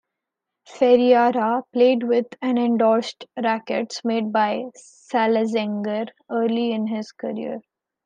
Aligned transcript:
Ferreira 0.65 1.61
played 1.73 2.01
with 2.01 2.25
and 2.41 2.57
endorsed 2.57 3.27
rackets 3.37 4.03
made 4.03 4.33
by 4.33 4.63
Slazenger 4.75 6.09
early 6.27 6.71
in 6.71 6.87
his 6.87 7.11
career. 7.11 7.59